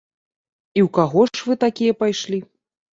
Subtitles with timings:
[0.79, 2.45] І ў каго ж вы такія пайшлі?